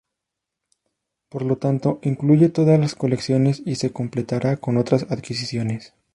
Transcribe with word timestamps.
Por 1.29 1.43
lo 1.43 1.57
tanto, 1.59 1.99
incluye 2.01 2.49
todas 2.49 2.79
las 2.79 2.95
colecciones 2.95 3.61
y 3.67 3.75
se 3.75 3.93
completará 3.93 4.57
con 4.57 4.77
otras 4.77 5.03
adquisiciones. 5.11 5.93